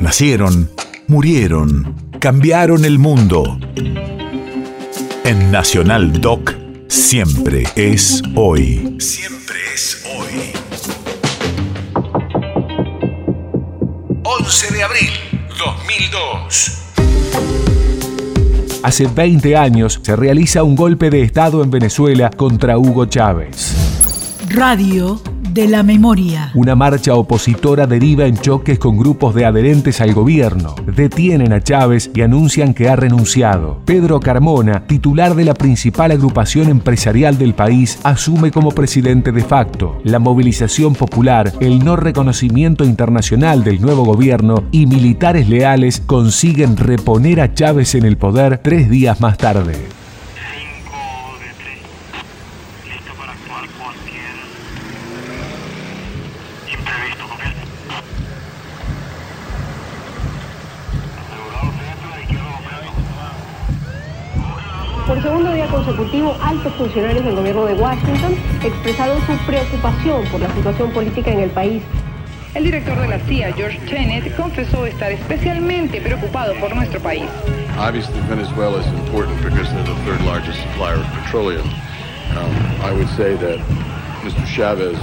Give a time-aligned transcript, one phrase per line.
[0.00, 0.70] Nacieron,
[1.08, 3.58] murieron, cambiaron el mundo.
[5.24, 6.54] En Nacional Doc,
[6.88, 8.96] siempre es hoy.
[8.98, 10.52] Siempre es hoy.
[14.22, 15.10] 11 de abril
[15.58, 16.78] 2002.
[18.82, 23.76] Hace 20 años se realiza un golpe de Estado en Venezuela contra Hugo Chávez.
[24.48, 25.20] Radio
[25.52, 26.50] de la memoria.
[26.54, 30.74] Una marcha opositora deriva en choques con grupos de adherentes al gobierno.
[30.86, 33.80] Detienen a Chávez y anuncian que ha renunciado.
[33.84, 39.98] Pedro Carmona, titular de la principal agrupación empresarial del país, asume como presidente de facto.
[40.04, 47.40] La movilización popular, el no reconocimiento internacional del nuevo gobierno y militares leales consiguen reponer
[47.40, 50.00] a Chávez en el poder tres días más tarde.
[65.10, 70.48] Por segundo día consecutivo, altos funcionarios del gobierno de Washington expresaron su preocupación por la
[70.54, 71.82] situación política en el país.
[72.54, 77.24] El director de la CIA, George Tenet, confesó estar especialmente preocupado por nuestro país.
[77.76, 81.66] Obviously, Venezuela is important because they're the third largest supplier of petroleum.
[82.36, 83.58] Um, I would say that
[84.22, 84.46] Mr.
[84.46, 84.96] Chavez,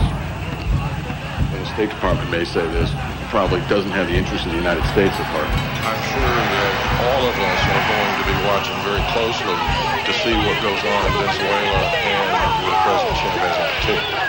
[1.78, 2.90] State Department may say this,
[3.30, 5.46] probably doesn't have the interest of the United States at heart.
[5.86, 6.74] I'm sure that
[7.06, 9.54] all of us are going to be watching very closely
[10.02, 12.34] to see what goes on in Venezuela and
[12.66, 14.26] with President Chavez in particular.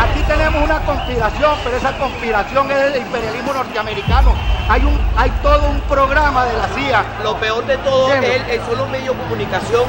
[0.00, 4.55] Aquí tenemos una conspiración, pero esa conspiración es del imperialismo norteamerino.
[4.68, 7.04] Hay, un, hay todo un programa de la CIA.
[7.22, 9.84] Lo peor de todo es, es son los medios de comunicación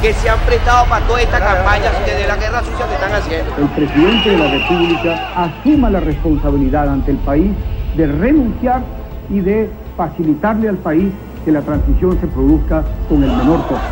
[0.00, 3.54] que se han prestado para toda esta campaña de la guerra sucia que están haciendo.
[3.58, 7.52] El presidente de la República asuma la responsabilidad ante el país
[7.96, 8.82] de renunciar
[9.28, 11.12] y de facilitarle al país
[11.44, 13.86] que la transición se produzca con el menor costo.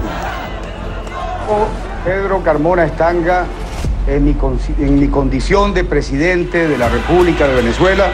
[2.05, 3.45] Pedro Carmona Estanga,
[4.07, 4.37] en mi,
[4.79, 8.07] en mi condición de presidente de la República de Venezuela,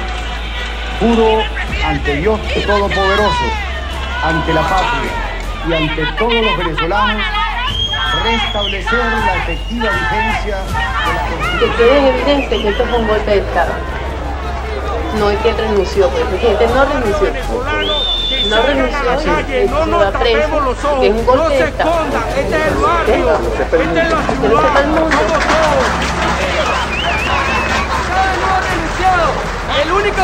[1.01, 1.43] juro
[1.85, 3.45] ante Dios Todopoderoso,
[4.25, 5.13] ante la patria
[5.69, 7.23] y ante todos los venezolanos
[8.23, 11.59] restablecer la efectiva vigencia de la Constitución.
[11.59, 13.73] Que quede evidente que esto fue un golpe de Estado.
[15.19, 17.29] No es que él renunció, porque el presidente no renunció.
[18.51, 19.09] No renunció
[19.49, 22.05] y estuvo a preso, que es un golpe de Estado.
[22.37, 25.17] Este es el barrio, este es la sepa el mundo.
[29.83, 30.23] El único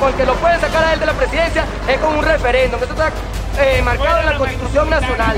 [0.00, 2.24] argumento con el que lo pueden sacar a él de la presidencia es con un
[2.24, 2.80] referéndum.
[2.80, 3.10] Esto está
[3.58, 5.36] eh, marcado en la Constitución Nacional.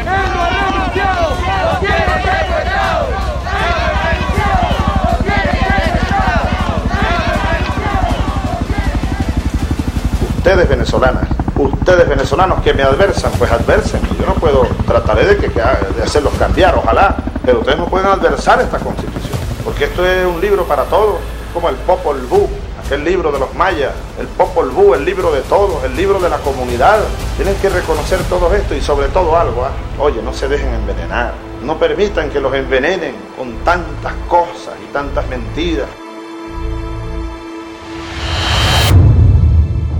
[10.36, 14.00] Ustedes venezolanas, ustedes venezolanos que me adversan, pues adversen.
[14.18, 18.78] Yo no puedo, trataré de, de hacerlos cambiar, ojalá, pero ustedes no pueden adversar esta
[18.78, 21.20] constitución, porque esto es un libro para todos,
[21.54, 22.48] como el Popol Vuh,
[22.92, 26.28] aquel libro de los mayas, el Popol Vuh, el libro de todos, el libro de
[26.28, 27.00] la comunidad.
[27.36, 29.70] Tienen que reconocer todo esto y sobre todo algo, ¿ah?
[29.98, 31.32] oye, no se dejen envenenar,
[31.64, 35.88] no permitan que los envenenen con tantas cosas y tantas mentiras.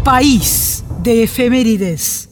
[0.05, 2.32] País de efemérides.